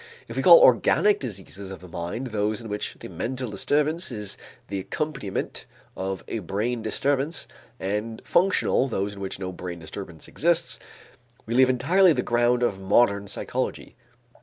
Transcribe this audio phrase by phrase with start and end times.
[0.27, 4.35] If we call organic diseases of the mind those in which the mental disturbance is
[4.67, 7.47] the accompaniment of a brain disturbance,
[7.79, 10.79] and functional those in which no brain disturbance exists,
[11.45, 13.95] we leave entirely the ground of modern psychology.